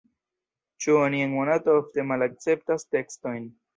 Ĉu 0.85 0.95
oni 1.01 1.21
en 1.25 1.29
Monato 1.35 1.75
ofte 1.81 2.07
malakceptas 2.13 2.89
tekstojn? 2.97 3.47